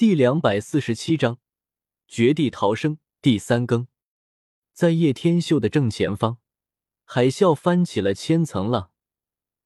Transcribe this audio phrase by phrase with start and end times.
[0.00, 1.40] 第两百四十七章
[2.08, 3.86] 绝地逃生第三更，
[4.72, 6.38] 在叶天秀的正前方，
[7.04, 8.92] 海啸翻起了千层浪，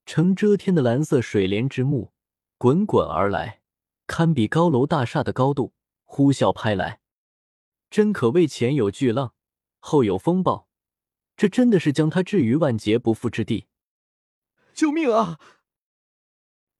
[0.05, 2.13] 呈遮天的蓝色水帘之幕
[2.59, 3.63] 滚滚而来，
[4.09, 6.99] 堪比高楼大厦的高度，呼啸拍来，
[7.89, 9.35] 真可谓前有巨浪，
[9.79, 10.67] 后有风暴，
[11.37, 13.69] 这真的是将他置于万劫不复之地。
[14.75, 15.39] 救命啊！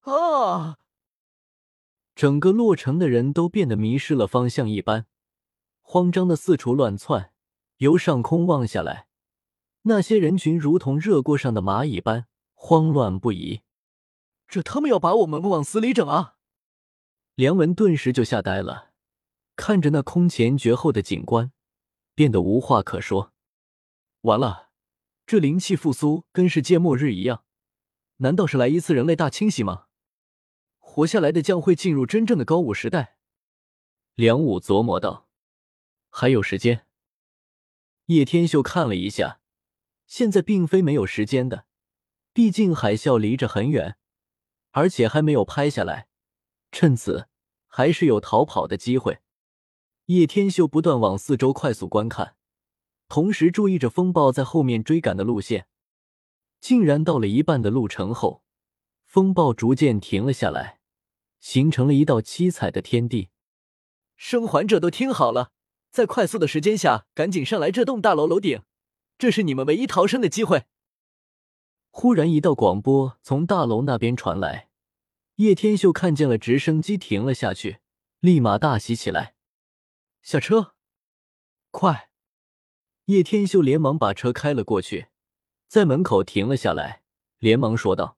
[0.01, 0.79] 啊！
[2.15, 5.07] 整个洛城的人都变得迷失了方向一般，
[5.81, 7.33] 慌张的四处乱窜。
[7.79, 9.09] 由上空望下来，
[9.83, 13.63] 那些人群如同热锅上的蚂蚁般慌乱不已。
[14.47, 16.37] 这他妈要把我们往死里整啊！
[17.35, 18.93] 梁文顿时就吓呆了，
[19.57, 21.51] 看着那空前绝后的景观，
[22.15, 23.33] 变得无话可说。
[24.21, 24.71] 完了，
[25.27, 27.45] 这灵气复苏跟世界末日一样，
[28.19, 29.84] 难道是来一次人类大清洗吗？
[30.95, 33.17] 活下来的将会进入真正的高武时代，
[34.15, 35.27] 梁武琢磨道
[36.09, 36.87] ：“还有时间。”
[38.07, 39.41] 叶天秀看了一下，
[40.07, 41.67] 现在并非没有时间的，
[42.33, 43.97] 毕竟海啸离着很远，
[44.71, 46.07] 而且还没有拍下来，
[46.71, 47.27] 趁此
[47.67, 49.19] 还是有逃跑的机会。
[50.05, 52.37] 叶天秀不断往四周快速观看，
[53.09, 55.67] 同时注意着风暴在后面追赶的路线。
[56.61, 58.45] 竟然到了一半的路程后，
[59.05, 60.83] 风暴逐渐停了下来。
[61.45, 63.29] 形成了一道七彩的天地，
[64.17, 65.53] 生还者都听好了，
[65.91, 68.63] 在快速的时间下，赶紧上来这栋大楼楼顶，
[69.19, 70.65] 这是你们唯一逃生的机会。
[71.91, 74.71] 忽然，一道广播从大楼那边传来，
[75.35, 77.81] 叶天秀看见了直升机停了下去，
[78.21, 79.35] 立马大喜起来，
[80.23, 80.75] 下车，
[81.71, 82.09] 快！
[83.05, 85.09] 叶天秀连忙把车开了过去，
[85.69, 87.03] 在门口停了下来，
[87.39, 88.17] 连忙说道：“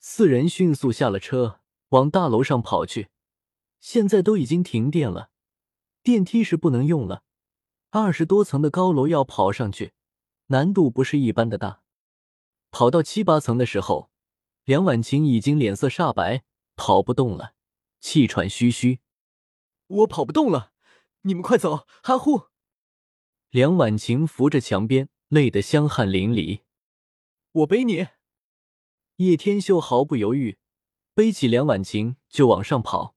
[0.00, 1.58] 四人迅速下了车。”
[1.90, 3.08] 往大楼上跑去，
[3.80, 5.30] 现在都已经停电了，
[6.02, 7.24] 电梯是不能用了。
[7.90, 9.92] 二十多层的高楼要跑上去，
[10.46, 11.82] 难度不是一般的大。
[12.70, 14.10] 跑到七八层的时候，
[14.64, 16.44] 梁婉晴已经脸色煞白，
[16.76, 17.54] 跑不动了，
[17.98, 19.00] 气喘吁吁。
[19.88, 20.70] 我跑不动了，
[21.22, 21.88] 你们快走！
[22.04, 22.50] 哈呼！
[23.50, 26.60] 梁婉晴扶着墙边，累得香汗淋漓。
[27.50, 28.06] 我背你。
[29.16, 30.59] 叶天秀毫不犹豫。
[31.20, 33.14] 背起梁婉晴就往上跑，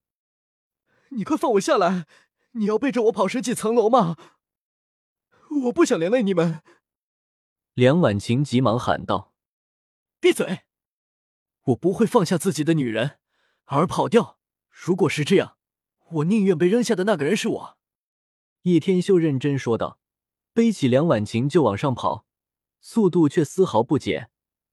[1.12, 2.06] 你快放我下来！
[2.52, 4.18] 你要背着我跑十几层楼吗？
[5.64, 6.62] 我不想连累你们。
[7.76, 9.34] 梁婉晴急忙喊道
[10.20, 10.64] ：“闭嘴！
[11.68, 13.20] 我不会放下自己的女人
[13.68, 14.38] 而跑掉。
[14.70, 15.56] 如果是这样，
[16.16, 17.78] 我宁愿被扔下的那个人是我。”
[18.64, 20.02] 叶天秀认真说道，
[20.52, 22.26] 背起梁婉晴就往上跑，
[22.82, 24.30] 速度却丝毫不减，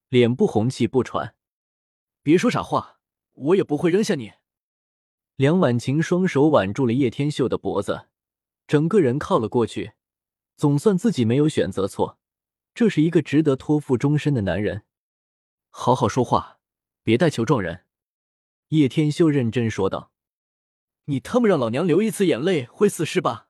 [0.08, 1.36] 脸不红气不喘。
[2.24, 2.96] 别说傻话！
[3.40, 4.32] 我也不会扔下你。
[5.36, 8.08] 梁婉晴双手挽住了叶天秀的脖子，
[8.66, 9.92] 整个人靠了过去。
[10.56, 12.18] 总算自己没有选择错，
[12.74, 14.84] 这是一个值得托付终身的男人。
[15.70, 16.58] 好好说话，
[17.02, 17.86] 别带球撞人。
[18.68, 20.12] 叶天秀认真说道
[21.06, 23.48] ：“你他妈让老娘流一次眼泪会死是吧？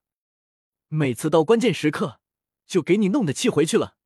[0.87, 2.21] 每次到关键时刻
[2.65, 3.97] 就给你弄的气回去了。”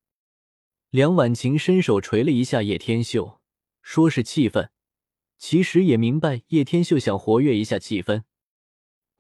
[0.89, 3.43] 梁婉晴伸手捶了一下叶天秀，
[3.83, 4.71] 说是气愤。
[5.47, 8.25] 其实也明白叶天秀想活跃一下气氛。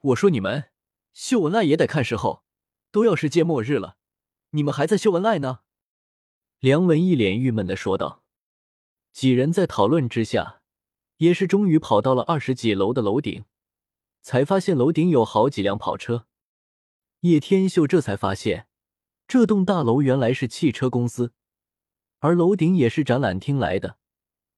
[0.00, 0.70] 我说你们
[1.12, 2.44] 秀恩爱也得看时候，
[2.90, 3.98] 都要世界末日了，
[4.52, 5.60] 你们还在秀恩爱呢？
[6.60, 8.22] 梁文一脸郁闷的说道。
[9.12, 10.62] 几人在讨论之下，
[11.18, 13.44] 也是终于跑到了二十几楼的楼顶，
[14.22, 16.26] 才发现楼顶有好几辆跑车。
[17.20, 18.66] 叶天秀这才发现，
[19.28, 21.34] 这栋大楼原来是汽车公司，
[22.20, 23.98] 而楼顶也是展览厅来的。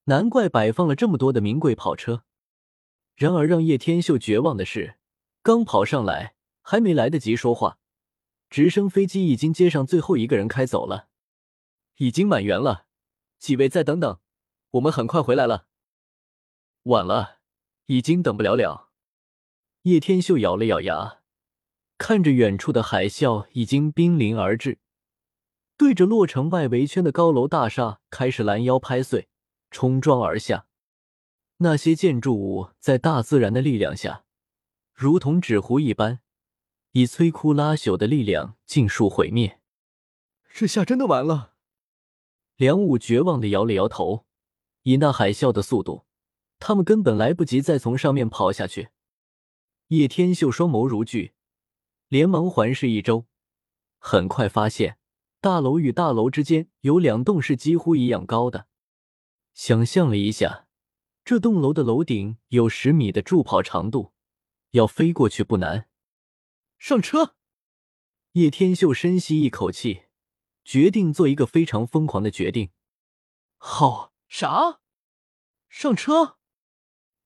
[0.07, 2.25] 难怪摆放了这么多的名贵跑车。
[3.15, 4.99] 然而让叶天秀绝望的是，
[5.43, 7.79] 刚跑上来，还没来得及说话，
[8.51, 11.09] 直升飞机已经接上最后一个人开走了，
[11.97, 12.87] 已经满员了。
[13.39, 14.21] 几位再等等，
[14.73, 15.67] 我们很快回来了。
[16.85, 17.39] 晚了，
[17.87, 18.91] 已经等不了了。
[19.83, 21.21] 叶天秀咬了咬牙，
[21.99, 24.79] 看着远处的海啸已经濒临而至，
[25.77, 29.29] 对着洛城外围圈的高楼大厦开始拦腰拍碎。
[29.71, 30.67] 冲撞而下，
[31.59, 34.25] 那些建筑物在大自然的力量下，
[34.93, 36.21] 如同纸糊一般，
[36.93, 39.61] 以摧枯拉朽的力量尽数毁灭。
[40.55, 41.55] 这下真的完了！
[42.57, 44.25] 梁武绝望的摇了摇头。
[44.85, 46.07] 以那海啸的速度，
[46.61, 48.91] 他们根本来不及再从上面跑下去。
[49.89, 51.35] 叶天秀双眸如炬，
[52.09, 53.27] 连忙环视一周，
[53.99, 54.99] 很快发现
[55.41, 58.69] 大楼与大楼之间有两栋是几乎一样高的。
[59.57, 60.69] 想象了一下，
[61.25, 64.13] 这栋楼的楼顶有十米的助跑长度，
[64.73, 65.89] 要飞过去不难。
[66.79, 67.37] 上车！
[68.33, 70.03] 叶天秀深吸一口气，
[70.63, 72.71] 决定做一个非常疯狂的决定。
[73.57, 74.81] 好，啥？
[75.71, 76.37] 上车！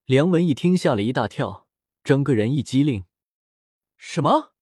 [0.04, 1.66] 梁文一听吓了一大跳，
[2.04, 3.06] 整个人一激灵。
[3.96, 4.52] 什么？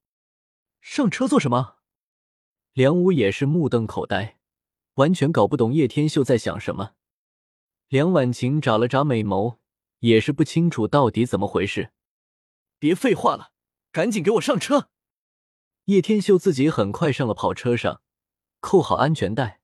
[0.80, 1.76] 上车做什么？
[2.72, 4.40] 梁武也是目瞪口呆，
[4.94, 6.94] 完全搞不懂叶天秀在想什么。
[7.88, 9.56] 梁婉晴眨了眨美眸，
[10.00, 11.90] 也是不清楚到底怎么回事。
[12.78, 13.52] 别废话了，
[13.90, 14.90] 赶紧给我上车！
[15.86, 18.02] 叶天秀自己很快上了跑车上，
[18.60, 19.62] 扣好安全带，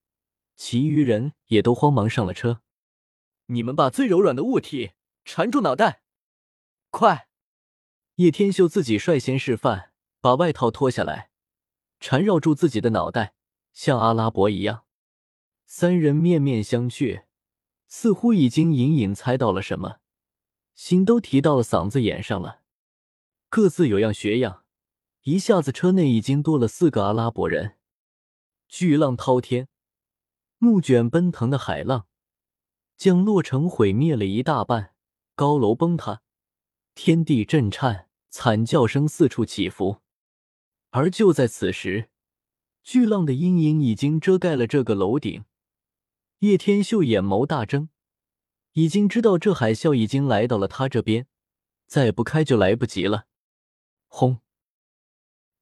[0.57, 2.63] 其余人也都慌忙上了车。
[3.47, 4.93] 你们把最柔软的物体
[5.27, 6.01] 缠住脑袋，
[6.89, 7.29] 快！
[8.15, 9.93] 叶天秀自己率先示范，
[10.23, 11.29] 把外套脱下来，
[12.01, 13.35] 缠绕住自己的脑袋，
[13.75, 14.87] 像阿拉伯一样。
[15.67, 17.25] 三人面面相觑，
[17.97, 19.99] 似乎已经隐隐猜到了什么，
[20.75, 22.63] 心都提到了嗓子眼上了，
[23.49, 24.65] 各自有样学样。
[25.23, 27.77] 一下子，车内已经多了四个阿拉伯人。
[28.69, 29.69] 巨浪滔天，
[30.59, 32.09] 怒卷奔腾的海浪，
[32.97, 34.95] 将洛城毁灭了一大半，
[35.37, 36.21] 高楼崩塌，
[36.97, 39.99] 天地震颤，惨叫声四处起伏。
[40.91, 42.11] 而就在此时，
[42.83, 45.45] 巨浪的阴影已经遮盖了这个楼顶。
[46.45, 47.89] 叶天秀眼眸大睁，
[48.73, 51.27] 已经知道这海啸已经来到了他这边，
[51.87, 53.25] 再不开就来不及了。
[54.09, 54.41] 轰！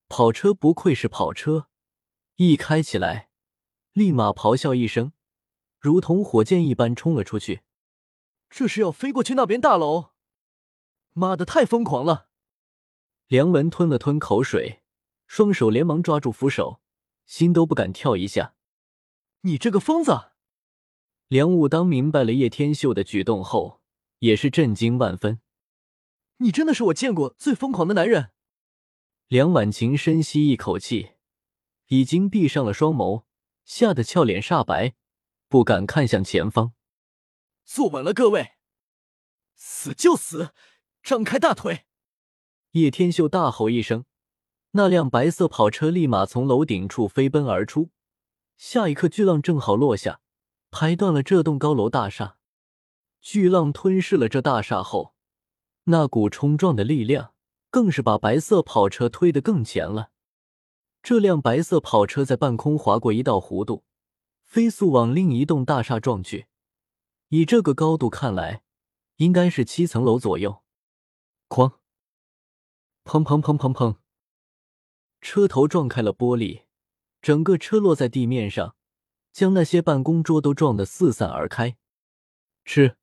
[0.09, 1.69] 跑车不愧是跑车，
[2.35, 3.29] 一开起来，
[3.93, 5.13] 立马咆哮一声，
[5.79, 7.63] 如同火箭一般冲了出去。
[8.51, 10.11] 这是要飞过去那边大楼？
[11.13, 12.27] 妈的，太疯狂了！
[13.29, 14.83] 梁文吞了吞口水，
[15.29, 16.81] 双手连忙抓住扶手，
[17.25, 18.57] 心都不敢跳一下。
[19.43, 20.32] 你这个疯子！
[21.33, 23.81] 梁武当明白了叶天秀的举动后，
[24.19, 25.41] 也是震惊万分。
[26.37, 28.33] 你真的是我见过最疯狂的男人！
[29.29, 31.13] 梁婉晴深吸一口气，
[31.87, 33.25] 已经闭上了双眸，
[33.65, 34.93] 吓得俏脸煞白，
[35.49, 36.75] 不敢看向前方。
[37.65, 38.51] 坐稳了，各位，
[39.55, 40.51] 死就死，
[41.03, 41.87] 张开大腿！
[42.73, 44.05] 叶天秀大吼一声，
[44.73, 47.89] 那辆白色跑车立马从楼顶处飞奔而出。
[48.59, 50.21] 下一刻，巨浪正好落下，
[50.73, 52.39] 拍断了这栋高楼大厦。
[53.21, 55.15] 巨浪吞噬了这大厦后，
[55.85, 57.33] 那股冲撞的力量。
[57.73, 60.11] 更是把白色跑车推得更前了。
[61.03, 63.83] 这辆白色跑车在半空划过一道弧度，
[64.45, 66.49] 飞速往另一栋大厦撞去。
[67.29, 68.63] 以这个高度看来，
[69.17, 70.63] 应该是七层楼左右。
[71.49, 71.77] 哐！
[73.05, 73.97] 砰砰砰砰砰！
[75.23, 76.65] 车头撞开了玻璃，
[77.23, 78.77] 整个车落在地面上，
[79.33, 81.77] 将那些办公桌都撞得四散而开。
[82.65, 82.97] 是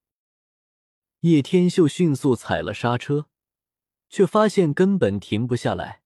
[1.21, 3.25] 叶天秀迅速踩了刹车。
[4.11, 6.01] 却发现根本停不下来，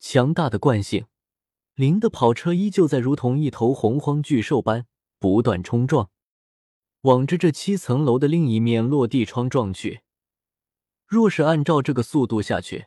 [0.00, 1.06] 强大的惯性，
[1.76, 4.88] 林的跑车依旧在如同一头洪荒巨兽般
[5.20, 6.10] 不断冲撞，
[7.02, 10.00] 往着这七层楼的另一面落地窗撞去。
[11.06, 12.86] 若是按照这个速度下去，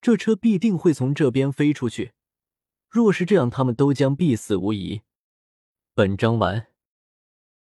[0.00, 2.14] 这车必定会从这边飞出去。
[2.88, 5.02] 若是这样，他们都将必死无疑。
[5.98, 6.67] 本章完。